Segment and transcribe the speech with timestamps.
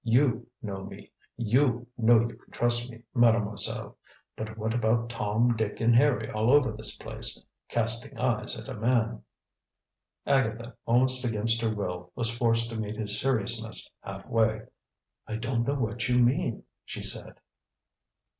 [0.03, 3.97] You know me, you know you can trust me, Mademoiselle!
[4.35, 8.73] But what about Tom, Dick and Harry all over this place casting eyes at a
[8.73, 9.21] man?"
[10.25, 14.63] Agatha, almost against her will, was forced to meet his seriousness half way.
[15.27, 17.35] "I don't know what you mean," she said.